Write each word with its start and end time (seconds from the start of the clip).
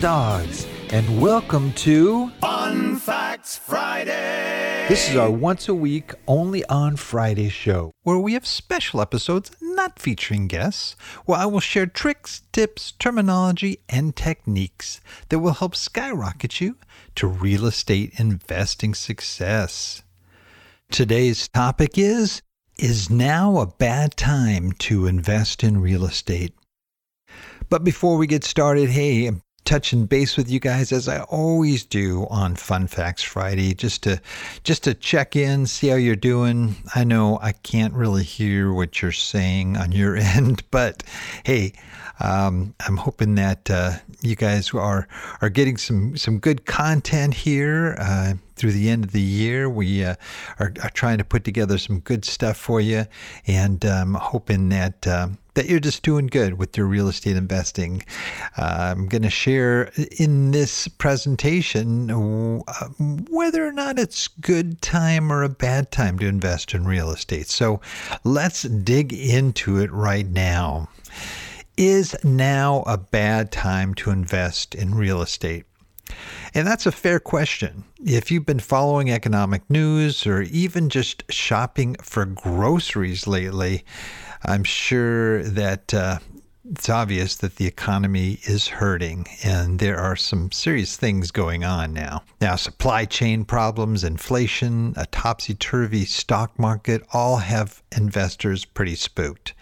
dogs, 0.00 0.66
and 0.90 1.20
welcome 1.22 1.72
to 1.72 2.28
Fun 2.40 2.96
Facts 2.96 3.56
Friday. 3.56 4.84
This 4.88 5.08
is 5.08 5.16
our 5.16 5.30
once 5.30 5.68
a 5.68 5.74
week, 5.74 6.12
only 6.28 6.64
on 6.66 6.96
Friday 6.96 7.48
show, 7.48 7.92
where 8.02 8.18
we 8.18 8.34
have 8.34 8.46
special 8.46 9.00
episodes 9.00 9.50
not 9.62 9.98
featuring 9.98 10.48
guests, 10.48 10.96
where 11.24 11.38
I 11.38 11.46
will 11.46 11.60
share 11.60 11.86
tricks, 11.86 12.42
tips, 12.52 12.92
terminology, 12.92 13.78
and 13.88 14.14
techniques 14.14 15.00
that 15.30 15.38
will 15.38 15.54
help 15.54 15.74
skyrocket 15.74 16.60
you 16.60 16.76
to 17.14 17.26
real 17.26 17.64
estate 17.64 18.20
investing 18.20 18.94
success. 18.94 20.02
Today's 20.90 21.48
topic 21.48 21.96
is 21.96 22.42
Is 22.78 23.08
now 23.08 23.58
a 23.58 23.66
bad 23.66 24.14
time 24.16 24.72
to 24.72 25.06
invest 25.06 25.64
in 25.64 25.80
real 25.80 26.04
estate? 26.04 26.52
But 27.70 27.82
before 27.82 28.18
we 28.18 28.26
get 28.26 28.44
started, 28.44 28.90
hey, 28.90 29.32
touching 29.66 30.06
base 30.06 30.36
with 30.36 30.48
you 30.48 30.60
guys 30.60 30.92
as 30.92 31.08
I 31.08 31.20
always 31.24 31.84
do 31.84 32.26
on 32.30 32.54
Fun 32.54 32.86
Facts 32.86 33.22
Friday, 33.22 33.74
just 33.74 34.04
to 34.04 34.20
just 34.64 34.84
to 34.84 34.94
check 34.94 35.36
in, 35.36 35.66
see 35.66 35.88
how 35.88 35.96
you're 35.96 36.16
doing. 36.16 36.76
I 36.94 37.04
know 37.04 37.38
I 37.42 37.52
can't 37.52 37.92
really 37.92 38.22
hear 38.22 38.72
what 38.72 39.02
you're 39.02 39.12
saying 39.12 39.76
on 39.76 39.92
your 39.92 40.16
end, 40.16 40.62
but 40.70 41.02
hey, 41.44 41.72
um, 42.20 42.74
I'm 42.86 42.96
hoping 42.96 43.34
that 43.34 43.68
uh, 43.70 43.92
you 44.22 44.36
guys 44.36 44.72
are 44.72 45.08
are 45.42 45.50
getting 45.50 45.76
some 45.76 46.16
some 46.16 46.38
good 46.38 46.64
content 46.64 47.34
here. 47.34 47.96
Uh, 47.98 48.34
through 48.56 48.72
the 48.72 48.88
end 48.88 49.04
of 49.04 49.12
the 49.12 49.20
year. 49.20 49.68
We 49.68 50.02
uh, 50.02 50.14
are, 50.58 50.72
are, 50.82 50.88
trying 50.88 51.18
to 51.18 51.24
put 51.24 51.44
together 51.44 51.76
some 51.76 52.00
good 52.00 52.24
stuff 52.24 52.56
for 52.56 52.80
you, 52.80 53.04
and 53.46 53.84
um, 53.84 54.14
hoping 54.14 54.70
that 54.70 55.06
uh, 55.06 55.28
that 55.56 55.66
you're 55.66 55.80
just 55.80 56.02
doing 56.02 56.26
good 56.26 56.58
with 56.58 56.76
your 56.76 56.86
real 56.86 57.08
estate 57.08 57.34
investing. 57.36 58.02
Uh, 58.56 58.94
I'm 58.94 59.08
going 59.08 59.22
to 59.22 59.30
share 59.30 59.90
in 60.18 60.50
this 60.50 60.86
presentation 60.86 62.10
uh, 62.10 62.88
whether 63.30 63.66
or 63.66 63.72
not 63.72 63.98
it's 63.98 64.28
good 64.28 64.80
time 64.82 65.32
or 65.32 65.42
a 65.42 65.48
bad 65.48 65.90
time 65.90 66.18
to 66.18 66.26
invest 66.26 66.74
in 66.74 66.84
real 66.84 67.10
estate. 67.10 67.48
So 67.48 67.80
let's 68.22 68.62
dig 68.62 69.12
into 69.12 69.78
it 69.78 69.90
right 69.90 70.28
now. 70.28 70.88
Is 71.78 72.14
now 72.22 72.84
a 72.86 72.98
bad 72.98 73.50
time 73.50 73.94
to 73.94 74.10
invest 74.10 74.74
in 74.74 74.94
real 74.94 75.22
estate? 75.22 75.64
And 76.54 76.66
that's 76.66 76.86
a 76.86 76.92
fair 76.92 77.18
question. 77.18 77.84
If 78.04 78.30
you've 78.30 78.46
been 78.46 78.60
following 78.60 79.10
economic 79.10 79.68
news 79.68 80.26
or 80.26 80.42
even 80.42 80.88
just 80.88 81.24
shopping 81.30 81.96
for 82.02 82.24
groceries 82.24 83.26
lately, 83.26 83.84
I'm 84.46 84.62
sure 84.62 85.42
that 85.42 85.92
uh, 85.92 86.20
it's 86.70 86.88
obvious 86.88 87.36
that 87.36 87.56
the 87.56 87.66
economy 87.66 88.38
is 88.44 88.68
hurting 88.68 89.26
and 89.42 89.80
there 89.80 89.98
are 89.98 90.14
some 90.14 90.52
serious 90.52 90.96
things 90.96 91.32
going 91.32 91.64
on 91.64 91.92
now. 91.92 92.22
Now, 92.40 92.54
supply 92.54 93.06
chain 93.06 93.44
problems, 93.44 94.04
inflation, 94.04 94.94
a 94.96 95.06
topsy 95.06 95.54
turvy 95.54 96.04
stock 96.04 96.58
market 96.60 97.02
all 97.12 97.38
have 97.38 97.82
investors 97.96 98.64
pretty 98.64 98.94
spooked. 98.94 99.52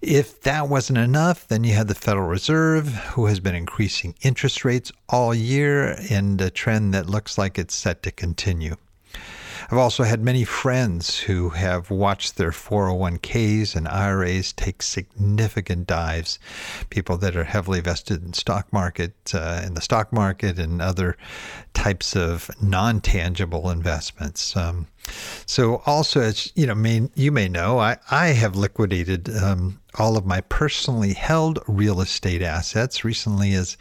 If 0.00 0.40
that 0.42 0.68
wasn't 0.68 0.98
enough, 0.98 1.48
then 1.48 1.64
you 1.64 1.74
had 1.74 1.88
the 1.88 1.94
Federal 1.94 2.28
Reserve, 2.28 2.88
who 2.88 3.26
has 3.26 3.40
been 3.40 3.54
increasing 3.54 4.14
interest 4.22 4.64
rates 4.64 4.92
all 5.10 5.34
year 5.34 5.98
and 6.10 6.40
a 6.40 6.50
trend 6.50 6.94
that 6.94 7.08
looks 7.08 7.36
like 7.36 7.58
it's 7.58 7.74
set 7.74 8.02
to 8.04 8.10
continue. 8.10 8.76
I've 9.68 9.78
also 9.78 10.04
had 10.04 10.22
many 10.22 10.44
friends 10.44 11.18
who 11.18 11.48
have 11.50 11.90
watched 11.90 12.36
their 12.36 12.52
401ks 12.52 13.74
and 13.74 13.88
IRAs 13.88 14.52
take 14.52 14.80
significant 14.82 15.86
dives. 15.86 16.38
People 16.90 17.16
that 17.18 17.34
are 17.34 17.44
heavily 17.44 17.80
vested 17.80 18.22
in 18.24 18.32
stock 18.32 18.72
market, 18.72 19.14
uh, 19.34 19.62
in 19.64 19.74
the 19.74 19.80
stock 19.80 20.12
market, 20.12 20.58
and 20.58 20.80
other 20.80 21.16
types 21.74 22.14
of 22.14 22.50
non-tangible 22.62 23.70
investments. 23.70 24.56
Um, 24.56 24.86
so, 25.46 25.82
also, 25.86 26.20
as 26.20 26.52
you 26.54 26.66
know, 26.66 26.74
may, 26.74 27.08
you 27.14 27.32
may 27.32 27.48
know, 27.48 27.78
I, 27.78 27.98
I 28.10 28.28
have 28.28 28.56
liquidated 28.56 29.28
um, 29.36 29.80
all 29.98 30.16
of 30.16 30.26
my 30.26 30.40
personally 30.42 31.12
held 31.12 31.58
real 31.66 32.00
estate 32.00 32.42
assets 32.42 33.04
recently 33.04 33.54
as 33.54 33.76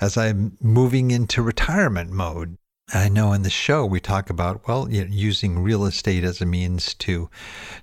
as 0.00 0.16
I'm 0.16 0.56
moving 0.60 1.10
into 1.10 1.42
retirement 1.42 2.10
mode. 2.10 2.57
I 2.94 3.08
know 3.08 3.32
in 3.32 3.42
the 3.42 3.50
show 3.50 3.84
we 3.84 4.00
talk 4.00 4.30
about 4.30 4.66
well 4.66 4.90
you 4.90 5.04
know, 5.04 5.10
using 5.10 5.58
real 5.58 5.84
estate 5.84 6.24
as 6.24 6.40
a 6.40 6.46
means 6.46 6.94
to 6.94 7.28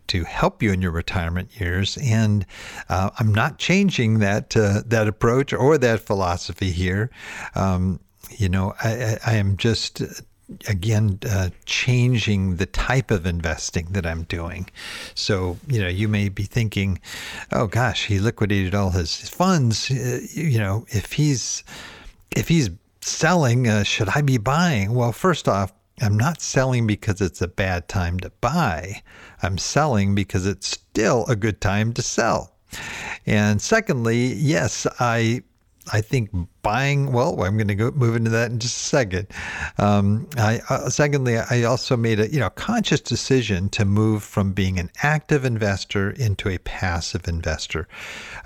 to 0.07 0.23
help 0.23 0.63
you 0.63 0.71
in 0.71 0.81
your 0.81 0.91
retirement 0.91 1.59
years, 1.59 1.97
and 2.01 2.45
uh, 2.89 3.11
I'm 3.19 3.33
not 3.33 3.59
changing 3.59 4.19
that 4.19 4.57
uh, 4.57 4.81
that 4.85 5.07
approach 5.07 5.53
or 5.53 5.77
that 5.77 6.01
philosophy 6.01 6.71
here. 6.71 7.11
Um, 7.53 7.99
you 8.31 8.49
know, 8.49 8.73
I, 8.83 9.17
I, 9.25 9.35
am 9.35 9.55
just 9.57 10.01
again 10.67 11.19
uh, 11.29 11.49
changing 11.65 12.55
the 12.55 12.65
type 12.65 13.11
of 13.11 13.27
investing 13.27 13.87
that 13.91 14.05
I'm 14.05 14.23
doing. 14.23 14.67
So 15.13 15.57
you 15.67 15.79
know, 15.79 15.87
you 15.87 16.07
may 16.07 16.29
be 16.29 16.43
thinking, 16.43 16.99
"Oh 17.51 17.67
gosh, 17.67 18.05
he 18.07 18.19
liquidated 18.19 18.73
all 18.73 18.89
his 18.89 19.29
funds." 19.29 19.91
Uh, 19.91 20.21
you 20.33 20.57
know, 20.57 20.85
if 20.89 21.13
he's 21.13 21.63
if 22.31 22.47
he's 22.47 22.69
selling, 23.05 23.67
uh, 23.67 23.83
should 23.83 24.09
I 24.09 24.21
be 24.21 24.37
buying? 24.37 24.93
Well, 24.93 25.11
first 25.11 25.47
off, 25.47 25.73
I'm 26.01 26.17
not 26.17 26.41
selling 26.41 26.87
because 26.87 27.21
it's 27.21 27.41
a 27.41 27.47
bad 27.47 27.87
time 27.87 28.19
to 28.19 28.29
buy. 28.41 29.01
I'm 29.41 29.57
selling 29.57 30.15
because 30.15 30.45
it's 30.45 30.67
still 30.67 31.25
a 31.27 31.35
good 31.35 31.61
time 31.61 31.93
to 31.93 32.01
sell. 32.01 32.53
And 33.25 33.61
secondly, 33.61 34.33
yes, 34.33 34.85
I 34.99 35.43
I 35.93 36.01
think 36.01 36.31
buying. 36.63 37.11
Well, 37.11 37.43
I'm 37.43 37.57
going 37.57 37.67
to 37.67 37.75
go 37.75 37.91
move 37.91 38.15
into 38.15 38.31
that 38.31 38.51
in 38.51 38.59
just 38.59 38.75
a 38.75 38.85
second. 38.85 39.27
Um, 39.77 40.27
I, 40.35 40.59
uh, 40.69 40.89
secondly, 40.89 41.37
I 41.37 41.63
also 41.63 41.95
made 41.95 42.19
a 42.19 42.27
you 42.27 42.39
know 42.39 42.49
conscious 42.49 42.99
decision 42.99 43.69
to 43.69 43.85
move 43.85 44.23
from 44.23 44.51
being 44.51 44.79
an 44.79 44.89
active 45.03 45.45
investor 45.45 46.09
into 46.09 46.49
a 46.49 46.57
passive 46.57 47.27
investor. 47.27 47.87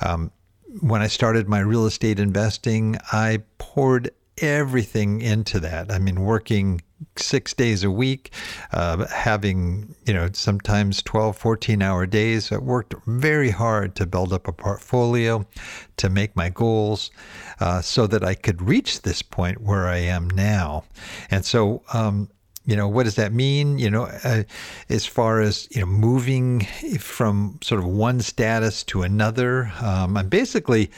Um, 0.02 0.32
when 0.82 1.02
I 1.02 1.08
started 1.08 1.48
my 1.48 1.60
real 1.60 1.86
estate 1.86 2.20
investing, 2.20 2.98
I 3.12 3.40
poured 3.58 4.12
everything 4.42 5.22
into 5.22 5.60
that. 5.62 5.92
I 5.92 6.00
mean, 6.00 6.22
working 6.22 6.82
six 7.16 7.54
days 7.54 7.84
a 7.84 7.92
week, 7.92 8.34
uh, 8.74 9.06
having, 9.08 9.96
you 10.06 10.14
know, 10.14 10.30
sometimes 10.34 11.02
12, 11.04 11.38
14 11.38 11.82
hour 11.82 12.06
days. 12.06 12.52
I 12.52 12.58
worked 12.58 12.94
very 13.06 13.50
hard 13.50 13.96
to 13.96 14.06
build 14.06 14.34
up 14.34 14.48
a 14.48 14.52
portfolio, 14.52 15.46
to 15.98 16.10
make 16.10 16.36
my 16.36 16.50
goals, 16.50 17.12
uh, 17.60 17.82
so 17.82 18.08
that 18.08 18.24
I 18.24 18.36
could 18.36 18.62
reach 18.62 19.02
this 19.02 19.22
point 19.22 19.62
where 19.62 19.88
I 19.88 19.98
am 19.98 20.30
now. 20.30 20.84
And 21.32 21.46
so, 21.46 21.84
um, 21.94 22.30
you 22.66 22.76
know 22.76 22.88
what 22.88 23.04
does 23.04 23.16
that 23.16 23.34
mean 23.34 23.80
you 23.80 23.90
know 23.90 24.04
uh, 24.24 24.44
as 24.90 25.06
far 25.06 25.42
as 25.42 25.68
you 25.72 25.82
know 25.82 25.88
moving 25.88 26.62
from 27.00 27.58
sort 27.64 27.80
of 27.80 27.88
one 27.88 28.20
status 28.20 28.84
to 28.84 29.02
another 29.02 29.72
um, 29.82 30.16
i'm 30.16 30.30
basically 30.30 30.92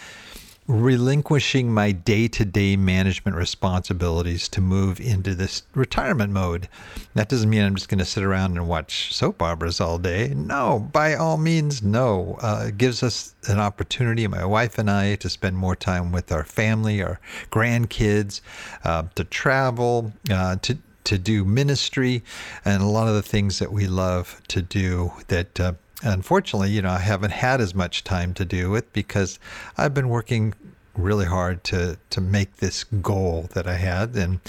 relinquishing 0.71 1.73
my 1.73 1.91
day 1.91 2.29
to 2.29 2.45
day 2.45 2.77
management 2.77 3.35
responsibilities 3.35 4.47
to 4.47 4.61
move 4.61 5.01
into 5.01 5.35
this 5.35 5.63
retirement 5.75 6.31
mode. 6.31 6.69
That 7.13 7.27
doesn't 7.27 7.49
mean 7.49 7.61
I'm 7.61 7.75
just 7.75 7.89
going 7.89 7.99
to 7.99 8.05
sit 8.05 8.23
around 8.23 8.57
and 8.57 8.69
watch 8.69 9.13
soap 9.13 9.41
operas 9.41 9.81
all 9.81 9.97
day. 9.97 10.33
No, 10.33 10.87
by 10.93 11.15
all 11.15 11.37
means, 11.37 11.83
no. 11.83 12.37
Uh, 12.41 12.65
it 12.69 12.77
gives 12.77 13.03
us 13.03 13.35
an 13.47 13.59
opportunity, 13.59 14.25
my 14.27 14.45
wife 14.45 14.77
and 14.77 14.89
I, 14.89 15.15
to 15.15 15.29
spend 15.29 15.57
more 15.57 15.75
time 15.75 16.13
with 16.13 16.31
our 16.31 16.45
family, 16.45 17.03
our 17.03 17.19
grandkids, 17.51 18.39
uh, 18.85 19.03
to 19.15 19.25
travel, 19.25 20.13
uh, 20.29 20.55
to 20.57 20.77
to 21.03 21.17
do 21.17 21.43
ministry 21.43 22.23
and 22.63 22.83
a 22.83 22.85
lot 22.85 23.07
of 23.07 23.15
the 23.15 23.23
things 23.23 23.57
that 23.57 23.73
we 23.73 23.87
love 23.87 24.39
to 24.47 24.61
do 24.61 25.11
that 25.29 25.59
uh, 25.59 25.73
unfortunately, 26.03 26.71
you 26.71 26.81
know, 26.81 26.89
I 26.89 26.99
haven't 26.99 27.31
had 27.31 27.61
as 27.61 27.75
much 27.75 28.03
time 28.03 28.33
to 28.35 28.45
do 28.45 28.75
it 28.75 28.91
because 28.93 29.39
I've 29.77 29.93
been 29.93 30.09
working 30.09 30.53
really 30.95 31.25
hard 31.25 31.63
to 31.65 31.97
to 32.09 32.21
make 32.21 32.57
this 32.57 32.83
goal 32.83 33.49
that 33.53 33.67
I 33.67 33.75
had, 33.75 34.15
and 34.15 34.39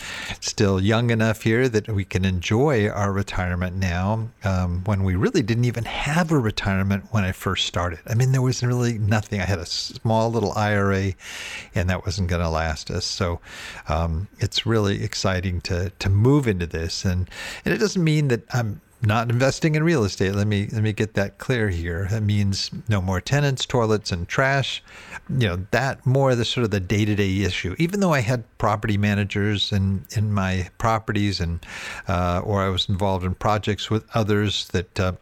still 0.40 0.80
young 0.80 1.10
enough 1.10 1.42
here 1.42 1.68
that 1.68 1.88
we 1.88 2.04
can 2.04 2.24
enjoy 2.24 2.88
our 2.88 3.12
retirement 3.12 3.76
now. 3.76 4.28
Um, 4.44 4.82
when 4.84 5.04
we 5.04 5.14
really 5.14 5.42
didn't 5.42 5.64
even 5.64 5.84
have 5.84 6.32
a 6.32 6.38
retirement 6.38 7.06
when 7.10 7.24
I 7.24 7.32
first 7.32 7.66
started. 7.66 8.00
I 8.06 8.14
mean, 8.14 8.32
there 8.32 8.42
was 8.42 8.62
really 8.62 8.98
nothing. 8.98 9.40
I 9.40 9.44
had 9.44 9.58
a 9.58 9.66
small 9.66 10.30
little 10.30 10.52
IRA, 10.52 11.12
and 11.74 11.88
that 11.90 12.04
wasn't 12.04 12.28
going 12.28 12.42
to 12.42 12.48
last 12.48 12.90
us. 12.90 13.04
So 13.04 13.40
um, 13.88 14.28
it's 14.38 14.66
really 14.66 15.02
exciting 15.02 15.60
to 15.62 15.90
to 15.90 16.08
move 16.08 16.46
into 16.46 16.66
this, 16.66 17.04
and 17.04 17.28
and 17.64 17.74
it 17.74 17.78
doesn't 17.78 18.02
mean 18.02 18.28
that 18.28 18.42
I'm 18.54 18.80
not 19.02 19.30
investing 19.30 19.74
in 19.74 19.82
real 19.82 20.04
estate. 20.04 20.34
Let 20.34 20.46
me 20.46 20.68
let 20.72 20.82
me 20.82 20.92
get 20.92 21.14
that 21.14 21.38
clear 21.38 21.68
here. 21.68 22.06
That 22.10 22.22
means 22.22 22.70
no 22.88 23.02
more 23.02 23.20
tenants, 23.20 23.66
toilets, 23.66 24.12
and 24.12 24.28
trash. 24.28 24.82
You 25.28 25.48
know 25.48 25.66
that 25.72 26.06
more 26.06 26.34
the 26.34 26.44
sort 26.44 26.64
of 26.64 26.70
the 26.70 26.80
day 26.80 27.04
to 27.04 27.14
day 27.14 27.42
issue. 27.42 27.74
Even 27.78 28.00
though 28.00 28.12
I 28.12 28.20
had 28.20 28.44
property 28.58 28.96
managers 28.96 29.72
in 29.72 30.06
in 30.16 30.32
my 30.32 30.70
properties, 30.78 31.40
and 31.40 31.64
uh, 32.08 32.42
or 32.44 32.62
I 32.62 32.68
was 32.68 32.88
involved 32.88 33.24
in 33.24 33.34
projects 33.34 33.90
with 33.90 34.04
others 34.14 34.68
that. 34.68 35.00
Uh, 35.00 35.12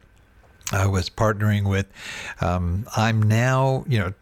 I 0.72 0.86
was 0.86 1.10
partnering 1.10 1.68
with. 1.68 1.86
Um, 2.40 2.86
I'm 2.96 3.20
now, 3.20 3.84
you 3.88 3.98
know, 3.98 4.12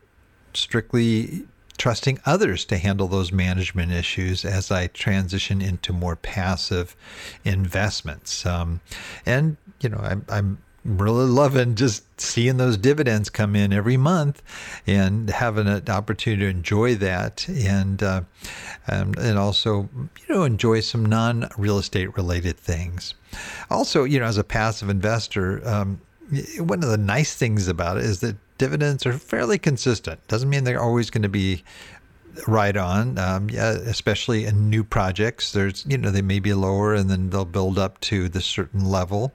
strictly 0.54 1.44
trusting 1.78 2.20
others 2.26 2.64
to 2.66 2.76
handle 2.76 3.08
those 3.08 3.32
management 3.32 3.92
issues 3.92 4.44
as 4.44 4.70
I 4.70 4.88
transition 4.88 5.62
into 5.62 5.92
more 5.92 6.16
passive 6.16 6.96
investments. 7.44 8.44
Um, 8.44 8.80
and, 9.24 9.56
you 9.80 9.88
know, 9.88 9.98
I'm, 9.98 10.24
I'm 10.28 10.58
really 10.84 11.26
loving 11.26 11.74
just 11.74 12.04
seeing 12.20 12.56
those 12.56 12.76
dividends 12.76 13.28
come 13.28 13.54
in 13.54 13.72
every 13.72 13.96
month 13.96 14.42
and 14.86 15.28
having 15.28 15.66
an 15.66 15.88
opportunity 15.88 16.42
to 16.42 16.48
enjoy 16.48 16.94
that 16.94 17.46
and 17.48 18.02
uh, 18.02 18.22
and, 18.86 19.18
and 19.18 19.38
also 19.38 19.88
you 19.94 20.34
know 20.34 20.44
enjoy 20.44 20.80
some 20.80 21.04
non 21.04 21.48
real 21.58 21.78
estate 21.78 22.16
related 22.16 22.56
things 22.56 23.14
also 23.70 24.04
you 24.04 24.18
know 24.18 24.24
as 24.24 24.38
a 24.38 24.44
passive 24.44 24.88
investor 24.88 25.66
um, 25.68 26.00
one 26.58 26.82
of 26.82 26.88
the 26.88 26.98
nice 26.98 27.34
things 27.34 27.68
about 27.68 27.96
it 27.96 28.04
is 28.04 28.20
that 28.20 28.36
dividends 28.58 29.06
are 29.06 29.12
fairly 29.12 29.58
consistent. 29.58 30.26
Doesn't 30.28 30.50
mean 30.50 30.64
they're 30.64 30.82
always 30.82 31.10
going 31.10 31.22
to 31.22 31.28
be 31.28 31.64
right 32.46 32.76
on. 32.76 33.18
Um, 33.18 33.50
yeah, 33.50 33.70
especially 33.70 34.44
in 34.44 34.68
new 34.70 34.84
projects, 34.84 35.52
there's 35.52 35.84
you 35.86 35.98
know 35.98 36.10
they 36.10 36.22
may 36.22 36.40
be 36.40 36.54
lower 36.54 36.94
and 36.94 37.10
then 37.10 37.30
they'll 37.30 37.44
build 37.44 37.78
up 37.78 38.00
to 38.02 38.28
the 38.28 38.40
certain 38.40 38.84
level, 38.84 39.32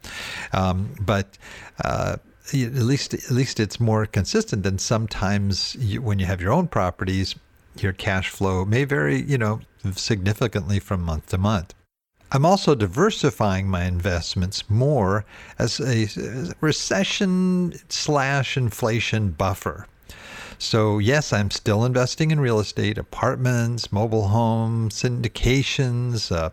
um, 0.52 0.94
but. 1.02 1.38
Uh, 1.84 2.18
at 2.48 2.74
least, 2.74 3.14
at 3.14 3.32
least 3.32 3.58
it's 3.62 3.80
more 3.80 4.06
consistent 4.06 4.64
than 4.64 4.78
sometimes 4.78 5.76
you, 5.76 6.02
when 6.02 6.20
you 6.20 6.26
have 6.26 6.42
your 6.42 6.52
own 6.52 6.68
properties. 6.68 7.36
Your 7.80 7.94
cash 7.94 8.30
flow 8.30 8.66
may 8.66 8.84
vary, 8.84 9.22
you 9.22 9.38
know, 9.38 9.62
significantly 9.94 10.80
from 10.80 11.02
month 11.02 11.28
to 11.28 11.38
month. 11.38 11.74
I'm 12.36 12.46
also 12.48 12.74
diversifying 12.74 13.68
my 13.68 13.84
investments 13.84 14.68
more 14.68 15.24
as 15.60 15.80
a 15.80 16.10
recession 16.62 17.76
slash 17.90 18.58
inflation 18.58 19.30
buffer. 19.30 19.86
So, 20.58 21.00
yes, 21.00 21.34
I'm 21.34 21.52
still 21.52 21.86
investing 21.86 22.32
in 22.32 22.40
real 22.40 22.60
estate, 22.60 22.98
apartments, 22.98 23.92
mobile 23.92 24.28
homes, 24.30 24.96
syndications, 25.02 26.32
uh, 26.32 26.50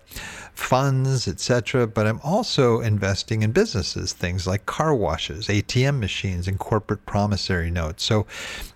funds, 0.54 1.28
etc. 1.28 1.86
But 1.86 2.06
I'm 2.06 2.20
also 2.22 2.80
investing 2.80 3.42
in 3.42 3.52
businesses, 3.52 4.12
things 4.12 4.46
like 4.46 4.66
car 4.66 4.94
washes, 4.94 5.48
ATM 5.48 6.00
machines, 6.00 6.48
and 6.48 6.58
corporate 6.58 7.06
promissory 7.06 7.70
notes. 7.70 8.04
So, 8.04 8.26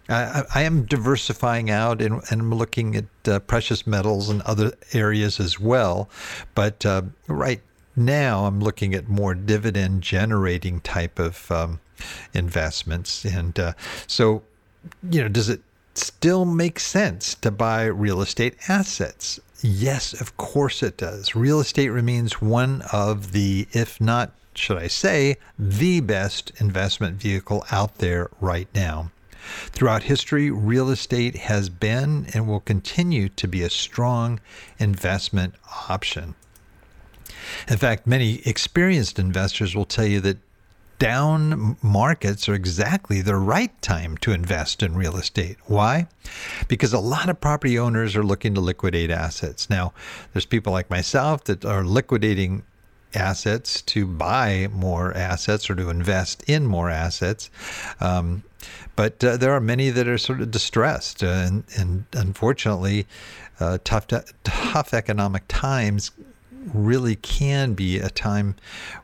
I, 0.09 0.45
I 0.55 0.63
am 0.63 0.85
diversifying 0.85 1.71
out 1.71 2.03
and, 2.03 2.21
and 2.31 2.41
I'm 2.41 2.55
looking 2.55 2.97
at 2.97 3.05
uh, 3.27 3.39
precious 3.41 3.87
metals 3.87 4.29
and 4.29 4.43
other 4.43 4.73
areas 4.93 5.41
as 5.41 5.59
well. 5.59 6.09
But 6.55 6.85
uh, 6.85 7.03
right 7.27 7.63
now, 7.97 8.45
I'm 8.47 8.61
looking 8.61 8.95
at 8.95 9.09
more 9.09 9.35
dividend 9.35 10.03
generating 10.03 10.81
type 10.81 11.19
of 11.19 11.51
um, 11.51 11.81
investments. 12.33 13.25
And 13.25 13.59
uh, 13.59 13.73
so, 14.07 14.43
you 15.11 15.23
know, 15.23 15.29
does 15.29 15.49
it 15.49 15.61
still 15.95 16.45
make 16.45 16.81
sense 16.81 17.35
to 17.37 17.51
buy 17.51 17.85
real 17.85 18.21
estate 18.21 18.57
assets? 18.69 19.41
Yes, 19.63 20.19
of 20.21 20.37
course 20.37 20.83
it 20.83 20.97
does. 20.97 21.35
Real 21.35 21.61
estate 21.61 21.89
remains 21.89 22.43
one 22.43 22.83
of 22.93 23.33
the, 23.33 23.67
if 23.73 24.01
not, 24.01 24.33
should 24.55 24.79
I 24.79 24.89
say, 24.89 25.37
the 25.59 26.01
best 26.01 26.53
investment 26.59 27.17
vehicle 27.17 27.65
out 27.71 27.99
there 27.99 28.29
right 28.41 28.69
now. 28.75 29.11
Throughout 29.67 30.05
history, 30.05 30.51
real 30.51 30.91
estate 30.91 31.37
has 31.37 31.69
been 31.69 32.27
and 32.35 32.47
will 32.49 32.61
continue 32.61 33.29
to 33.31 33.47
be 33.47 33.63
a 33.63 33.71
strong 33.71 34.41
investment 34.79 35.55
option. 35.89 36.35
In 37.69 37.77
fact, 37.77 38.07
many 38.07 38.41
experienced 38.47 39.19
investors 39.19 39.75
will 39.75 39.85
tell 39.85 40.07
you 40.07 40.21
that 40.21 40.39
down 41.05 41.77
markets 41.83 42.49
are 42.49 42.55
exactly 42.55 43.21
the 43.21 43.37
right 43.37 43.83
time 43.83 44.17
to 44.17 44.33
invest 44.33 44.83
in 44.83 44.95
real 44.95 45.17
estate. 45.17 45.59
Why? 45.67 46.07
Because 46.67 46.95
a 46.95 46.99
lot 46.99 47.29
of 47.29 47.39
property 47.43 47.79
owners 47.79 48.17
are 48.17 48.23
looking 48.23 48.55
to 48.55 48.63
liquidate 48.63 49.11
assets. 49.11 49.69
Now, 49.69 49.93
there's 50.33 50.47
people 50.47 50.73
like 50.73 50.89
myself 50.89 51.45
that 51.45 51.63
are 51.63 51.85
liquidating 51.85 52.63
assets 53.15 53.83
to 53.83 54.07
buy 54.07 54.69
more 54.73 55.13
assets 55.13 55.69
or 55.69 55.75
to 55.75 55.91
invest 55.91 56.43
in 56.49 56.65
more 56.65 56.89
assets. 56.89 57.51
Um, 58.01 58.43
but 58.97 59.23
uh, 59.23 59.37
there 59.37 59.53
are 59.53 59.61
many 59.61 59.91
that 59.91 60.09
are 60.09 60.17
sort 60.17 60.41
of 60.41 60.51
distressed, 60.51 61.23
uh, 61.23 61.27
and, 61.27 61.65
and, 61.77 62.07
unfortunately, 62.15 63.07
uh, 63.61 63.77
tough 63.85 64.07
tough 64.43 64.95
economic 64.95 65.43
times 65.49 66.13
really 66.73 67.17
can 67.17 67.75
be 67.75 67.99
a 67.99 68.09
time 68.11 68.57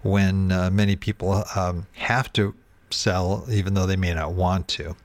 when 0.02 0.52
uh, 0.52 0.70
many 0.70 0.96
people 0.96 1.44
um, 1.54 1.86
have 1.92 2.32
to 2.34 2.54
sell, 2.90 3.46
even 3.50 3.74
though 3.74 3.86
they 3.86 3.96
may 3.96 4.14
not 4.14 4.32
want 4.32 4.68
to. 4.68 4.96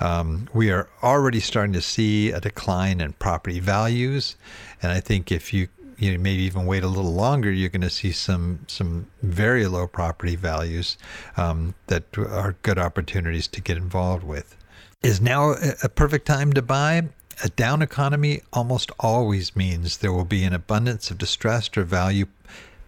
Um, 0.00 0.48
we 0.54 0.70
are 0.70 0.88
already 1.02 1.40
starting 1.40 1.74
to 1.74 1.82
see 1.82 2.30
a 2.30 2.40
decline 2.40 3.00
in 3.00 3.12
property 3.14 3.60
values, 3.60 4.36
and 4.82 4.92
I 4.92 5.00
think 5.00 5.30
if 5.30 5.52
you 5.52 5.68
you 5.98 6.12
know, 6.12 6.18
maybe 6.18 6.42
even 6.42 6.66
wait 6.66 6.82
a 6.82 6.88
little 6.88 7.12
longer, 7.12 7.52
you're 7.52 7.68
going 7.68 7.82
to 7.82 7.90
see 7.90 8.10
some 8.10 8.60
some 8.66 9.06
very 9.22 9.66
low 9.66 9.86
property 9.86 10.34
values 10.34 10.96
um, 11.36 11.74
that 11.86 12.04
are 12.18 12.56
good 12.62 12.78
opportunities 12.78 13.46
to 13.48 13.60
get 13.60 13.76
involved 13.76 14.24
with. 14.24 14.56
Is 15.02 15.20
now 15.20 15.54
a 15.82 15.88
perfect 15.88 16.26
time 16.26 16.52
to 16.54 16.62
buy? 16.62 17.08
A 17.44 17.48
down 17.48 17.82
economy 17.82 18.42
almost 18.52 18.92
always 19.00 19.56
means 19.56 19.96
there 19.96 20.12
will 20.12 20.24
be 20.24 20.44
an 20.44 20.52
abundance 20.52 21.10
of 21.10 21.18
distressed 21.18 21.76
or 21.76 21.82
value 21.82 22.26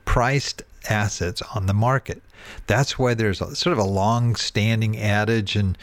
priced 0.05 0.62
assets 0.89 1.43
on 1.55 1.67
the 1.67 1.75
market. 1.75 2.23
That's 2.67 2.99
why 2.99 3.15
there's 3.15 3.41
a, 3.41 3.56
sort 3.56 3.73
of 3.73 3.79
a 3.79 3.89
long 3.89 4.37
standing 4.37 4.99
adage 4.99 5.56
in 5.56 5.77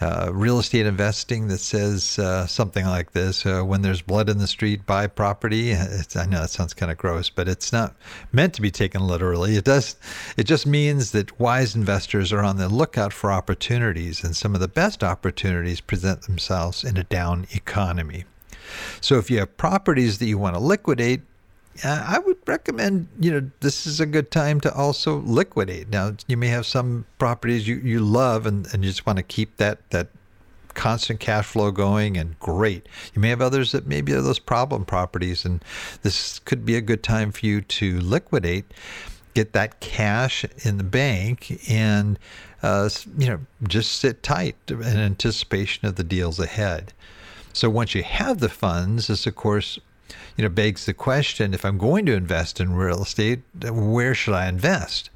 uh, 0.00 0.30
real 0.32 0.58
estate 0.58 0.86
investing 0.86 1.48
that 1.48 1.58
says 1.58 2.18
uh, 2.18 2.46
something 2.46 2.84
like 2.86 3.12
this 3.12 3.46
uh, 3.46 3.62
when 3.62 3.82
there's 3.82 4.02
blood 4.02 4.28
in 4.28 4.38
the 4.38 4.46
street, 4.46 4.84
buy 4.84 5.06
property. 5.06 5.70
It's, 5.70 6.16
I 6.16 6.26
know 6.26 6.40
that 6.40 6.50
sounds 6.50 6.74
kind 6.74 6.90
of 6.90 6.98
gross, 6.98 7.30
but 7.30 7.48
it's 7.48 7.72
not 7.72 7.94
meant 8.32 8.54
to 8.54 8.62
be 8.62 8.70
taken 8.70 9.06
literally. 9.06 9.56
It 9.56 9.64
does, 9.64 9.96
it 10.36 10.44
just 10.44 10.66
means 10.66 11.12
that 11.12 11.38
wise 11.38 11.76
investors 11.76 12.32
are 12.32 12.42
on 12.42 12.56
the 12.56 12.68
lookout 12.68 13.12
for 13.12 13.30
opportunities, 13.30 14.24
and 14.24 14.34
some 14.34 14.54
of 14.54 14.60
the 14.60 14.68
best 14.68 15.04
opportunities 15.04 15.80
present 15.80 16.22
themselves 16.22 16.84
in 16.84 16.96
a 16.96 17.04
down 17.04 17.46
economy. 17.52 18.24
So 19.00 19.16
if 19.16 19.30
you 19.30 19.38
have 19.38 19.56
properties 19.56 20.18
that 20.18 20.26
you 20.26 20.36
want 20.36 20.54
to 20.54 20.60
liquidate, 20.60 21.22
uh, 21.84 22.04
I 22.06 22.18
would 22.18 22.36
recommend, 22.46 23.08
you 23.20 23.30
know, 23.30 23.50
this 23.60 23.86
is 23.86 24.00
a 24.00 24.06
good 24.06 24.30
time 24.30 24.60
to 24.62 24.74
also 24.74 25.18
liquidate. 25.18 25.88
Now, 25.88 26.14
you 26.26 26.36
may 26.36 26.48
have 26.48 26.66
some 26.66 27.06
properties 27.18 27.68
you, 27.68 27.76
you 27.76 28.00
love 28.00 28.46
and, 28.46 28.66
and 28.72 28.84
you 28.84 28.90
just 28.90 29.06
want 29.06 29.18
to 29.18 29.22
keep 29.22 29.56
that, 29.58 29.88
that 29.90 30.08
constant 30.74 31.18
cash 31.18 31.46
flow 31.46 31.70
going 31.70 32.16
and 32.16 32.38
great. 32.38 32.88
You 33.14 33.20
may 33.20 33.28
have 33.30 33.42
others 33.42 33.72
that 33.72 33.86
maybe 33.86 34.12
are 34.12 34.22
those 34.22 34.38
problem 34.38 34.84
properties, 34.84 35.44
and 35.44 35.62
this 36.02 36.38
could 36.38 36.64
be 36.64 36.76
a 36.76 36.80
good 36.80 37.02
time 37.02 37.32
for 37.32 37.44
you 37.44 37.60
to 37.60 38.00
liquidate, 38.00 38.64
get 39.34 39.52
that 39.54 39.80
cash 39.80 40.44
in 40.64 40.78
the 40.78 40.84
bank, 40.84 41.60
and 41.68 42.18
uh, 42.62 42.88
you 43.18 43.26
know 43.26 43.40
just 43.66 43.92
sit 43.92 44.22
tight 44.22 44.56
in 44.68 44.82
anticipation 44.82 45.86
of 45.88 45.96
the 45.96 46.04
deals 46.04 46.38
ahead. 46.38 46.92
So 47.52 47.68
once 47.68 47.94
you 47.94 48.04
have 48.04 48.38
the 48.38 48.48
funds, 48.48 49.08
this 49.08 49.26
of 49.26 49.34
course 49.34 49.80
you 50.36 50.42
know, 50.42 50.48
begs 50.48 50.86
the 50.86 50.94
question 50.94 51.54
if 51.54 51.64
I'm 51.64 51.78
going 51.78 52.06
to 52.06 52.14
invest 52.14 52.60
in 52.60 52.74
real 52.74 53.02
estate, 53.02 53.40
where 53.62 54.14
should 54.14 54.34
I 54.34 54.48
invest? 54.48 55.10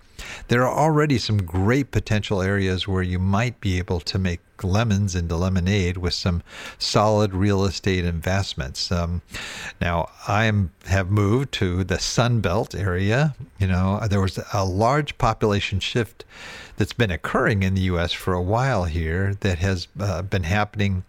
there 0.48 0.66
are 0.66 0.78
already 0.78 1.18
some 1.18 1.38
great 1.38 1.90
potential 1.90 2.42
areas 2.42 2.86
where 2.86 3.02
you 3.02 3.18
might 3.18 3.60
be 3.60 3.78
able 3.78 4.00
to 4.00 4.18
make 4.18 4.40
lemons 4.62 5.16
into 5.16 5.36
lemonade 5.36 5.96
with 5.96 6.14
some 6.14 6.42
solid 6.78 7.34
real 7.34 7.64
estate 7.64 8.04
investments. 8.04 8.92
Um, 8.92 9.22
now, 9.80 10.08
I 10.28 10.50
have 10.86 11.10
moved 11.10 11.52
to 11.54 11.82
the 11.82 11.98
Sun 11.98 12.40
Belt 12.40 12.74
area. 12.74 13.34
You 13.58 13.66
know, 13.66 14.00
there 14.08 14.20
was 14.20 14.38
a 14.52 14.64
large 14.64 15.18
population 15.18 15.80
shift 15.80 16.24
that's 16.76 16.92
been 16.92 17.10
occurring 17.10 17.62
in 17.62 17.74
the 17.74 17.82
U.S. 17.82 18.12
for 18.12 18.34
a 18.34 18.42
while 18.42 18.84
here 18.84 19.34
that 19.40 19.58
has 19.58 19.88
uh, 19.98 20.22
been 20.22 20.44
happening 20.44 21.04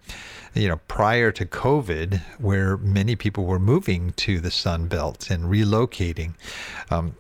you 0.54 0.68
know, 0.68 0.78
prior 0.88 1.32
to 1.32 1.46
COVID, 1.46 2.22
where 2.40 2.78
many 2.78 3.16
people 3.16 3.46
were 3.46 3.60
moving 3.60 4.12
to 4.14 4.40
the 4.40 4.52
Sun 4.52 4.88
Belt 4.88 5.30
and 5.30 5.46
relocating. 5.46 6.34
Um, 6.90 7.16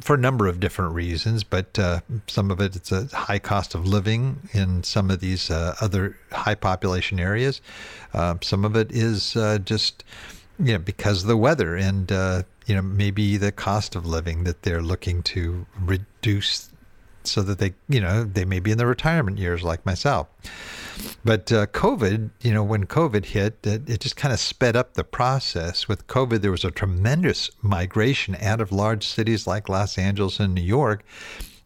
for 0.00 0.14
a 0.14 0.18
number 0.18 0.46
of 0.46 0.60
different 0.60 0.94
reasons, 0.94 1.42
but 1.42 1.78
uh, 1.78 2.00
some 2.26 2.50
of 2.50 2.60
it 2.60 2.76
it's 2.76 2.92
a 2.92 3.06
high 3.06 3.38
cost 3.38 3.74
of 3.74 3.86
living 3.86 4.40
in 4.52 4.82
some 4.82 5.10
of 5.10 5.20
these 5.20 5.50
uh, 5.50 5.74
other 5.80 6.18
high 6.30 6.54
population 6.54 7.18
areas. 7.18 7.62
Uh, 8.12 8.34
some 8.42 8.64
of 8.64 8.76
it 8.76 8.92
is 8.92 9.36
uh, 9.36 9.58
just 9.58 10.04
you 10.58 10.72
know 10.72 10.78
because 10.78 11.22
of 11.22 11.28
the 11.28 11.36
weather 11.36 11.76
and 11.76 12.12
uh, 12.12 12.42
you 12.66 12.74
know 12.74 12.82
maybe 12.82 13.38
the 13.38 13.52
cost 13.52 13.96
of 13.96 14.04
living 14.04 14.44
that 14.44 14.62
they're 14.62 14.82
looking 14.82 15.22
to 15.22 15.64
reduce 15.80 16.70
so 17.30 17.42
that 17.42 17.58
they 17.58 17.74
you 17.88 18.00
know 18.00 18.24
they 18.24 18.44
may 18.44 18.60
be 18.60 18.70
in 18.70 18.78
the 18.78 18.86
retirement 18.86 19.38
years 19.38 19.62
like 19.62 19.84
myself. 19.86 20.28
But 21.24 21.52
uh, 21.52 21.66
COVID, 21.66 22.30
you 22.42 22.52
know, 22.52 22.64
when 22.64 22.86
COVID 22.86 23.26
hit, 23.26 23.58
it, 23.64 23.88
it 23.88 24.00
just 24.00 24.16
kind 24.16 24.32
of 24.32 24.40
sped 24.40 24.74
up 24.74 24.94
the 24.94 25.04
process. 25.04 25.86
With 25.86 26.06
COVID, 26.08 26.40
there 26.40 26.50
was 26.50 26.64
a 26.64 26.70
tremendous 26.70 27.50
migration 27.62 28.36
out 28.40 28.60
of 28.60 28.72
large 28.72 29.06
cities 29.06 29.46
like 29.46 29.68
Los 29.68 29.96
Angeles 29.96 30.40
and 30.40 30.54
New 30.54 30.62
York 30.62 31.04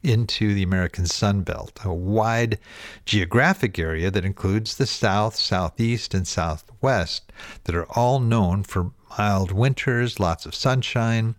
into 0.02 0.52
the 0.52 0.62
American 0.62 1.06
Sun 1.06 1.42
Belt, 1.42 1.78
a 1.84 1.94
wide 1.94 2.58
geographic 3.06 3.78
area 3.78 4.10
that 4.10 4.24
includes 4.24 4.76
the 4.76 4.86
South, 4.86 5.36
Southeast, 5.36 6.12
and 6.12 6.26
Southwest 6.26 7.32
that 7.64 7.74
are 7.74 7.86
all 7.90 8.18
known 8.18 8.64
for 8.64 8.90
mild 9.18 9.52
winters, 9.52 10.18
lots 10.18 10.46
of 10.46 10.54
sunshine. 10.54 11.34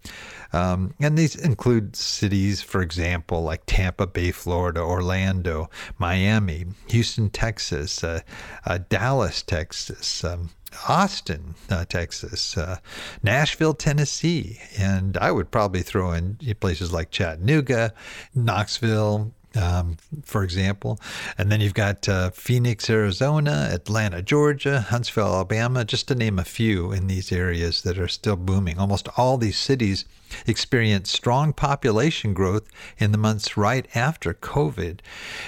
Um, 0.51 0.94
and 1.00 1.18
these 1.18 1.36
include 1.36 1.96
cities, 1.96 2.62
for 2.62 2.82
example, 2.82 3.42
like 3.44 3.63
Tampa 3.65 4.06
Bay, 4.06 4.32
Florida, 4.32 4.82
Orlando, 4.82 5.70
Miami, 5.98 6.65
Houston, 6.89 7.30
Texas, 7.30 8.03
uh, 8.03 8.22
uh, 8.65 8.80
Dallas, 8.89 9.42
Texas. 9.42 10.24
Um, 10.24 10.50
Austin, 10.89 11.53
uh, 11.70 11.86
Texas, 11.86 12.58
uh, 12.58 12.80
Nashville, 13.22 13.75
Tennessee, 13.75 14.60
and 14.75 15.15
I 15.18 15.32
would 15.32 15.51
probably 15.51 15.84
throw 15.84 16.13
in 16.13 16.39
places 16.60 16.92
like 16.92 17.12
Chattanooga, 17.12 17.94
Knoxville, 18.34 19.32
um, 19.55 19.98
for 20.24 20.43
example. 20.43 21.00
And 21.38 21.51
then 21.51 21.62
you've 21.62 21.74
got 21.74 22.07
uh, 22.10 22.31
Phoenix, 22.31 22.89
Arizona, 22.89 23.69
Atlanta, 23.72 24.22
Georgia, 24.22 24.81
Huntsville, 24.81 25.27
Alabama, 25.27 25.86
just 25.86 26.07
to 26.07 26.15
name 26.15 26.39
a 26.39 26.43
few 26.43 26.91
in 26.91 27.07
these 27.07 27.31
areas 27.31 27.81
that 27.83 27.98
are 27.98 28.07
still 28.07 28.36
booming. 28.36 28.79
Almost 28.79 29.07
all 29.17 29.38
these 29.38 29.57
cities 29.57 30.05
experienced 30.48 31.13
strong 31.13 31.53
population 31.53 32.33
growth 32.33 32.67
in 32.98 33.12
the 33.12 33.17
months 33.17 33.55
right 33.55 33.88
after 33.95 34.33
COVID. 34.33 35.00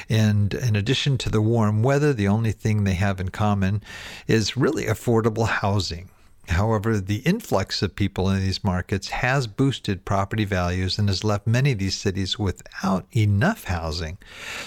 And 0.09 0.53
in 0.53 0.75
addition 0.75 1.17
to 1.19 1.29
the 1.29 1.41
warm 1.41 1.81
weather, 1.81 2.13
the 2.13 2.27
only 2.27 2.51
thing 2.51 2.83
they 2.83 2.93
have 2.93 3.19
in 3.19 3.29
common 3.29 3.81
is 4.27 4.57
really 4.57 4.85
affordable 4.85 5.47
housing. 5.47 6.09
However, 6.49 6.99
the 6.99 7.17
influx 7.17 7.81
of 7.81 7.95
people 7.95 8.29
in 8.29 8.41
these 8.41 8.63
markets 8.63 9.09
has 9.09 9.47
boosted 9.47 10.05
property 10.05 10.45
values 10.45 10.97
and 10.97 11.09
has 11.09 11.23
left 11.23 11.47
many 11.47 11.71
of 11.71 11.79
these 11.79 11.95
cities 11.95 12.37
without 12.37 13.05
enough 13.15 13.65
housing. 13.65 14.17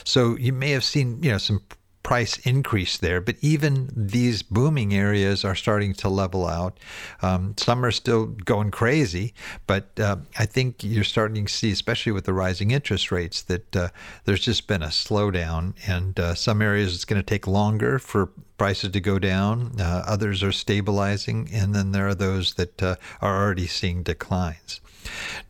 So 0.04 0.36
you 0.36 0.52
may 0.52 0.70
have 0.70 0.84
seen, 0.84 1.22
you 1.22 1.30
know, 1.30 1.38
some 1.38 1.62
price 2.08 2.38
increase 2.38 2.96
there, 2.96 3.20
but 3.20 3.36
even 3.42 3.90
these 3.94 4.42
booming 4.42 4.94
areas 4.94 5.44
are 5.44 5.54
starting 5.54 5.92
to 5.92 6.08
level 6.08 6.46
out. 6.46 6.78
Um, 7.20 7.52
some 7.58 7.84
are 7.84 7.90
still 7.90 8.24
going 8.24 8.70
crazy, 8.70 9.34
but 9.66 9.90
uh, 10.00 10.16
I 10.38 10.46
think 10.46 10.82
you're 10.82 11.04
starting 11.04 11.44
to 11.44 11.52
see, 11.52 11.70
especially 11.70 12.12
with 12.12 12.24
the 12.24 12.32
rising 12.32 12.70
interest 12.70 13.12
rates, 13.12 13.42
that 13.42 13.76
uh, 13.76 13.88
there's 14.24 14.40
just 14.40 14.66
been 14.66 14.82
a 14.82 14.86
slowdown. 14.86 15.74
And 15.86 16.18
uh, 16.18 16.34
some 16.34 16.62
areas 16.62 16.94
it's 16.94 17.04
going 17.04 17.20
to 17.20 17.26
take 17.26 17.46
longer 17.46 17.98
for 17.98 18.30
prices 18.56 18.92
to 18.92 19.00
go 19.00 19.18
down. 19.18 19.72
Uh, 19.78 20.02
others 20.06 20.42
are 20.42 20.50
stabilizing, 20.50 21.50
and 21.52 21.74
then 21.74 21.92
there 21.92 22.08
are 22.08 22.14
those 22.14 22.54
that 22.54 22.82
uh, 22.82 22.96
are 23.20 23.36
already 23.36 23.66
seeing 23.66 24.02
declines. 24.02 24.80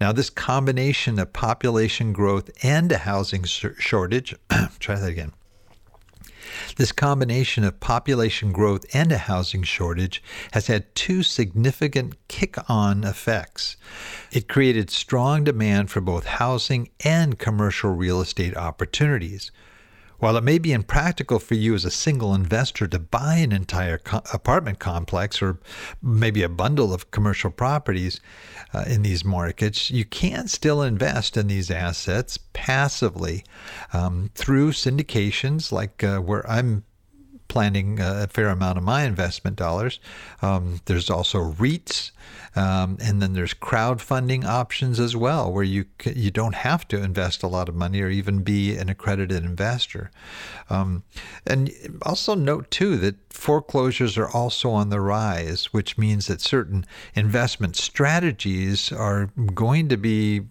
Now, 0.00 0.10
this 0.10 0.28
combination 0.28 1.20
of 1.20 1.32
population 1.32 2.12
growth 2.12 2.50
and 2.64 2.90
a 2.90 2.98
housing 2.98 3.44
shortage, 3.44 4.34
try 4.80 4.98
that 4.98 5.08
again. 5.08 5.30
This 6.76 6.92
combination 6.92 7.64
of 7.64 7.80
population 7.80 8.52
growth 8.52 8.84
and 8.94 9.10
a 9.12 9.18
housing 9.18 9.62
shortage 9.62 10.22
has 10.52 10.66
had 10.66 10.94
two 10.94 11.22
significant 11.22 12.14
kick 12.28 12.56
on 12.70 13.04
effects. 13.04 13.76
It 14.32 14.48
created 14.48 14.90
strong 14.90 15.44
demand 15.44 15.90
for 15.90 16.00
both 16.00 16.26
housing 16.26 16.90
and 17.04 17.38
commercial 17.38 17.90
real 17.94 18.20
estate 18.20 18.56
opportunities. 18.56 19.50
While 20.18 20.36
it 20.36 20.42
may 20.42 20.58
be 20.58 20.72
impractical 20.72 21.38
for 21.38 21.54
you 21.54 21.74
as 21.74 21.84
a 21.84 21.90
single 21.90 22.34
investor 22.34 22.88
to 22.88 22.98
buy 22.98 23.36
an 23.36 23.52
entire 23.52 23.98
co- 23.98 24.22
apartment 24.32 24.80
complex 24.80 25.40
or 25.40 25.58
maybe 26.02 26.42
a 26.42 26.48
bundle 26.48 26.92
of 26.92 27.10
commercial 27.12 27.50
properties 27.50 28.20
uh, 28.74 28.84
in 28.88 29.02
these 29.02 29.24
markets, 29.24 29.90
you 29.90 30.04
can 30.04 30.48
still 30.48 30.82
invest 30.82 31.36
in 31.36 31.46
these 31.46 31.70
assets 31.70 32.38
passively 32.52 33.44
um, 33.92 34.30
through 34.34 34.72
syndications 34.72 35.70
like 35.70 36.02
uh, 36.02 36.18
where 36.18 36.48
I'm 36.50 36.84
planning 37.48 37.98
a 38.00 38.26
fair 38.28 38.48
amount 38.48 38.78
of 38.78 38.84
my 38.84 39.04
investment 39.04 39.56
dollars. 39.56 39.98
Um, 40.42 40.80
there's 40.84 41.10
also 41.10 41.38
REITs, 41.52 42.10
um, 42.54 42.98
and 43.00 43.20
then 43.20 43.32
there's 43.32 43.54
crowdfunding 43.54 44.44
options 44.44 45.00
as 45.00 45.16
well, 45.16 45.50
where 45.52 45.64
you 45.64 45.86
you 46.04 46.30
don't 46.30 46.54
have 46.54 46.86
to 46.88 47.02
invest 47.02 47.42
a 47.42 47.48
lot 47.48 47.68
of 47.68 47.74
money 47.74 48.00
or 48.00 48.10
even 48.10 48.42
be 48.42 48.76
an 48.76 48.88
accredited 48.88 49.44
investor. 49.44 50.10
Um, 50.70 51.02
and 51.46 51.70
also 52.02 52.34
note 52.34 52.70
too 52.70 52.96
that 52.98 53.16
foreclosures 53.32 54.18
are 54.18 54.28
also 54.28 54.70
on 54.70 54.90
the 54.90 55.00
rise, 55.00 55.66
which 55.66 55.96
means 55.98 56.26
that 56.26 56.40
certain 56.40 56.84
investment 57.14 57.76
strategies 57.76 58.92
are 58.92 59.30
going 59.54 59.88
to 59.88 59.96
be 59.96 60.42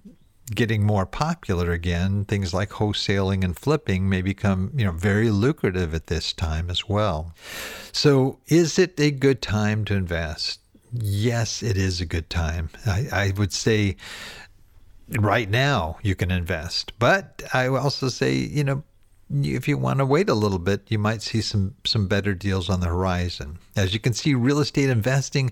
getting 0.53 0.83
more 0.83 1.05
popular 1.05 1.71
again, 1.71 2.25
things 2.25 2.53
like 2.53 2.69
wholesaling 2.69 3.43
and 3.43 3.57
flipping 3.57 4.09
may 4.09 4.21
become, 4.21 4.71
you 4.75 4.85
know, 4.85 4.91
very 4.91 5.29
lucrative 5.29 5.93
at 5.93 6.07
this 6.07 6.33
time 6.33 6.69
as 6.69 6.87
well. 6.87 7.33
So, 7.91 8.39
is 8.47 8.79
it 8.79 8.99
a 8.99 9.11
good 9.11 9.41
time 9.41 9.85
to 9.85 9.93
invest? 9.95 10.59
Yes, 10.93 11.61
it 11.61 11.77
is 11.77 11.99
a 11.99 12.05
good 12.05 12.29
time. 12.29 12.69
I, 12.85 13.07
I 13.11 13.33
would 13.37 13.51
say 13.51 13.97
right 15.09 15.49
now 15.49 15.97
you 16.01 16.15
can 16.15 16.31
invest, 16.31 16.93
but 16.99 17.43
I 17.53 17.67
also 17.67 18.07
say, 18.07 18.35
you 18.35 18.63
know, 18.63 18.83
if 19.29 19.67
you 19.67 19.77
want 19.77 19.99
to 19.99 20.05
wait 20.05 20.29
a 20.29 20.33
little 20.33 20.59
bit, 20.59 20.83
you 20.87 20.97
might 20.97 21.21
see 21.21 21.41
some 21.41 21.75
some 21.85 22.07
better 22.07 22.33
deals 22.33 22.69
on 22.69 22.79
the 22.79 22.87
horizon. 22.87 23.59
As 23.75 23.93
you 23.93 23.99
can 23.99 24.13
see, 24.13 24.33
real 24.33 24.59
estate 24.59 24.89
investing 24.89 25.51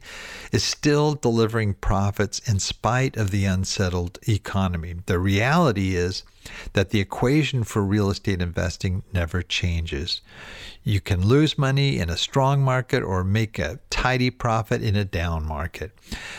is 0.52 0.64
still 0.64 1.16
delivering 1.16 1.74
profits 1.76 2.40
in 2.40 2.60
spite 2.60 3.18
of 3.18 3.32
the 3.32 3.46
unsettled 3.46 4.18
economy. 4.28 4.96
The 5.06 5.20
reality 5.20 5.96
is 5.96 6.24
that 6.74 6.90
the 6.90 7.00
equation 7.00 7.64
for 7.64 7.84
real 7.84 8.10
estate 8.10 8.42
investing 8.42 9.04
never 9.14 9.42
changes. 9.42 10.22
You 10.84 11.02
can 11.02 11.26
lose 11.26 11.58
money 11.58 11.98
in 11.98 12.10
a 12.10 12.18
strong 12.18 12.62
market 12.62 13.02
or 13.02 13.24
make 13.24 13.58
a 13.58 13.80
tidy 13.90 14.30
profit 14.30 14.84
in 14.84 14.96
a 14.96 15.06
down 15.06 15.46
market. 15.46 15.92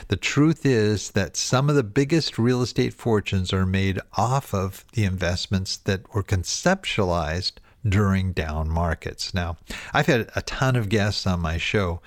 The 0.09 0.17
truth 0.17 0.65
is 0.65 1.11
that 1.13 1.37
some 1.37 1.69
of 1.69 1.75
the 1.75 1.83
biggest 1.83 2.39
real 2.39 2.63
estate 2.63 2.95
fortunes 2.95 3.53
are 3.53 3.67
made 3.67 4.01
off 4.17 4.55
of 4.55 4.85
the 4.93 5.05
investments 5.05 5.77
that 5.79 6.15
were 6.15 6.23
conceptualized 6.23 7.55
during 7.89 8.33
down 8.33 8.69
markets. 8.69 9.33
Now, 9.35 9.57
I've 9.93 10.07
had 10.07 10.31
a 10.35 10.43
ton 10.43 10.77
of 10.77 10.89
guests 10.89 11.27
on 11.27 11.41
my 11.41 11.57
show 11.57 12.01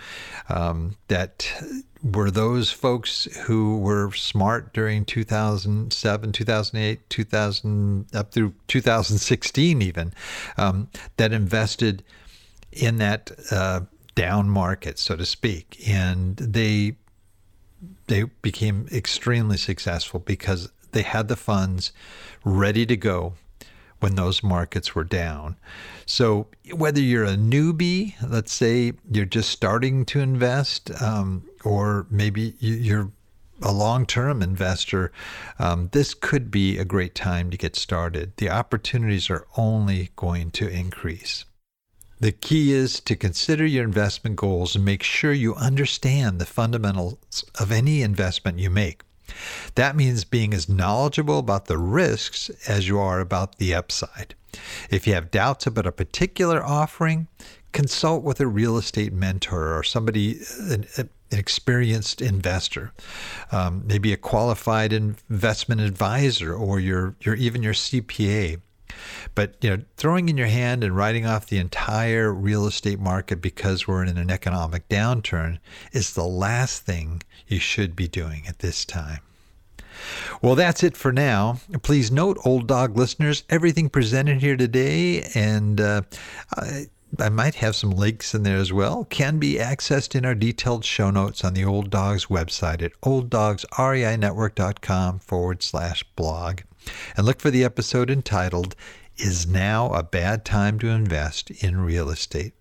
um, 0.49 0.95
that 1.07 1.51
were 2.03 2.31
those 2.31 2.71
folks 2.71 3.25
who 3.45 3.77
were 3.79 4.11
smart 4.13 4.73
during 4.73 5.05
2007, 5.05 6.31
2008, 6.31 7.09
2000 7.09 8.05
up 8.13 8.31
through 8.31 8.53
2016 8.67 9.81
even 9.81 10.13
um, 10.57 10.89
that 11.17 11.33
invested 11.33 12.03
in 12.71 12.97
that 12.97 13.31
uh, 13.51 13.81
down 14.15 14.49
market, 14.49 14.99
so 14.99 15.15
to 15.15 15.25
speak, 15.25 15.81
and 15.87 16.37
they 16.37 16.95
they 18.07 18.23
became 18.41 18.87
extremely 18.91 19.55
successful 19.55 20.19
because 20.19 20.71
they 20.91 21.03
had 21.03 21.27
the 21.27 21.35
funds 21.35 21.93
ready 22.43 22.85
to 22.85 22.97
go 22.97 23.33
when 23.99 24.15
those 24.15 24.43
markets 24.43 24.95
were 24.95 25.03
down. 25.03 25.55
So 26.05 26.47
whether 26.73 27.01
you're 27.01 27.25
a 27.25 27.35
newbie, 27.35 28.15
let's 28.27 28.53
say 28.53 28.93
you're 29.11 29.25
just 29.25 29.49
starting 29.49 30.05
to 30.05 30.19
invest, 30.19 30.89
um, 31.01 31.43
or 31.63 32.07
maybe 32.09 32.55
you're 32.59 33.11
a 33.61 33.71
long 33.71 34.05
term 34.05 34.41
investor, 34.41 35.11
um, 35.59 35.89
this 35.91 36.13
could 36.13 36.49
be 36.49 36.77
a 36.77 36.85
great 36.85 37.13
time 37.13 37.51
to 37.51 37.57
get 37.57 37.75
started. 37.75 38.33
The 38.37 38.49
opportunities 38.49 39.29
are 39.29 39.45
only 39.57 40.11
going 40.15 40.51
to 40.51 40.67
increase. 40.67 41.45
The 42.21 42.31
key 42.33 42.73
is 42.73 42.99
to 43.01 43.15
consider 43.15 43.65
your 43.65 43.85
investment 43.85 44.35
goals 44.35 44.75
and 44.75 44.83
make 44.83 45.03
sure 45.03 45.31
you 45.31 45.55
understand 45.55 46.39
the 46.39 46.45
fundamentals 46.45 47.45
of 47.57 47.71
any 47.71 48.01
investment 48.01 48.59
you 48.59 48.69
make. 48.69 49.03
That 49.75 49.95
means 49.95 50.23
being 50.23 50.53
as 50.53 50.69
knowledgeable 50.69 51.39
about 51.39 51.65
the 51.65 51.77
risks 51.77 52.49
as 52.67 52.87
you 52.87 52.99
are 52.99 53.19
about 53.19 53.57
the 53.57 53.73
upside. 53.73 54.35
If 54.89 55.05
you 55.05 55.13
have 55.13 55.31
doubts 55.31 55.67
about 55.67 55.85
a 55.85 55.91
particular 55.91 56.63
offering, 56.63 57.27
consult 57.71 58.23
with 58.23 58.39
a 58.39 58.47
real 58.47 58.77
estate 58.77 59.13
mentor 59.13 59.77
or 59.77 59.83
somebody, 59.83 60.39
an, 60.59 60.85
an 60.97 61.09
experienced 61.31 62.21
investor, 62.21 62.91
um, 63.51 63.83
maybe 63.85 64.11
a 64.11 64.17
qualified 64.17 64.91
investment 64.91 65.81
advisor, 65.81 66.53
or 66.53 66.79
your, 66.79 67.15
your 67.21 67.35
even 67.35 67.61
your 67.61 67.73
CPA. 67.73 68.59
But 69.35 69.55
you 69.61 69.69
know, 69.69 69.83
throwing 69.97 70.29
in 70.29 70.37
your 70.37 70.47
hand 70.47 70.83
and 70.83 70.95
writing 70.95 71.25
off 71.25 71.47
the 71.47 71.57
entire 71.57 72.33
real 72.33 72.65
estate 72.65 72.99
market 72.99 73.41
because 73.41 73.87
we're 73.87 74.03
in 74.03 74.17
an 74.17 74.29
economic 74.29 74.87
downturn 74.89 75.59
is 75.91 76.13
the 76.13 76.25
last 76.25 76.83
thing 76.83 77.23
you 77.47 77.59
should 77.59 77.95
be 77.95 78.07
doing 78.07 78.43
at 78.47 78.59
this 78.59 78.85
time. 78.85 79.19
Well, 80.41 80.55
that's 80.55 80.83
it 80.83 80.95
for 80.95 81.11
now. 81.11 81.59
Please 81.81 82.11
note, 82.11 82.37
old 82.45 82.67
dog 82.67 82.97
listeners, 82.97 83.43
everything 83.49 83.89
presented 83.89 84.41
here 84.41 84.55
today 84.55 85.23
and 85.35 85.81
uh, 85.81 86.03
I, 86.55 86.85
I 87.17 87.29
might 87.29 87.55
have 87.55 87.75
some 87.75 87.89
links 87.89 88.35
in 88.35 88.43
there 88.43 88.57
as 88.57 88.71
well, 88.71 89.05
can 89.05 89.39
be 89.39 89.55
accessed 89.55 90.13
in 90.15 90.25
our 90.25 90.35
detailed 90.35 90.85
show 90.85 91.09
notes 91.09 91.43
on 91.43 91.55
the 91.55 91.65
Old 91.65 91.89
Dogs 91.89 92.27
website 92.27 92.83
at 92.83 92.91
olddogsreinetwork.com 93.01 95.19
forward 95.19 95.63
slash 95.63 96.03
blog. 96.15 96.59
And 97.15 97.25
look 97.25 97.41
for 97.41 97.51
the 97.51 97.63
episode 97.63 98.09
entitled, 98.09 98.75
Is 99.17 99.47
Now 99.47 99.91
a 99.93 100.03
Bad 100.03 100.45
Time 100.45 100.79
to 100.79 100.87
Invest 100.89 101.51
in 101.51 101.81
Real 101.81 102.09
Estate? 102.09 102.53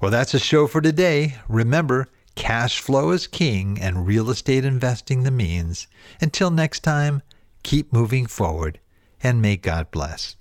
Well, 0.00 0.10
that's 0.10 0.34
a 0.34 0.38
show 0.38 0.66
for 0.66 0.80
today. 0.80 1.36
Remember, 1.48 2.08
cash 2.34 2.80
flow 2.80 3.10
is 3.10 3.26
king 3.26 3.78
and 3.80 4.06
real 4.06 4.30
estate 4.30 4.64
investing 4.64 5.22
the 5.22 5.30
means. 5.30 5.86
Until 6.20 6.50
next 6.50 6.80
time, 6.80 7.22
keep 7.62 7.92
moving 7.92 8.26
forward 8.26 8.80
and 9.22 9.42
may 9.42 9.56
God 9.56 9.90
bless. 9.90 10.36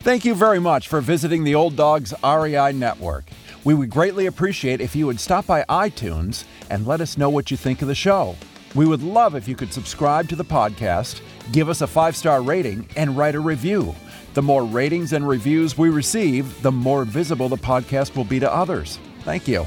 Thank 0.00 0.24
you 0.24 0.34
very 0.34 0.60
much 0.60 0.86
for 0.86 1.00
visiting 1.00 1.42
the 1.42 1.56
Old 1.56 1.74
Dogs 1.74 2.14
REI 2.22 2.72
Network. 2.72 3.24
We 3.64 3.74
would 3.74 3.90
greatly 3.90 4.26
appreciate 4.26 4.80
if 4.80 4.94
you 4.94 5.06
would 5.06 5.18
stop 5.18 5.46
by 5.46 5.64
iTunes 5.68 6.44
and 6.70 6.86
let 6.86 7.00
us 7.00 7.18
know 7.18 7.28
what 7.28 7.50
you 7.50 7.56
think 7.56 7.82
of 7.82 7.88
the 7.88 7.94
show. 7.94 8.36
We 8.74 8.86
would 8.86 9.02
love 9.02 9.34
if 9.34 9.48
you 9.48 9.56
could 9.56 9.72
subscribe 9.72 10.28
to 10.28 10.36
the 10.36 10.44
podcast, 10.44 11.20
give 11.52 11.68
us 11.68 11.80
a 11.80 11.86
five 11.86 12.16
star 12.16 12.42
rating, 12.42 12.86
and 12.96 13.16
write 13.16 13.34
a 13.34 13.40
review. 13.40 13.94
The 14.34 14.42
more 14.42 14.64
ratings 14.64 15.12
and 15.12 15.26
reviews 15.26 15.76
we 15.76 15.88
receive, 15.88 16.62
the 16.62 16.72
more 16.72 17.04
visible 17.04 17.48
the 17.48 17.56
podcast 17.56 18.14
will 18.16 18.24
be 18.24 18.40
to 18.40 18.52
others. 18.52 18.98
Thank 19.24 19.48
you. 19.48 19.66